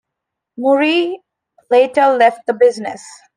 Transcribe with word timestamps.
Murrie 0.57 1.21
later 1.69 2.07
left 2.17 2.47
the 2.47 2.53
business. 2.55 3.03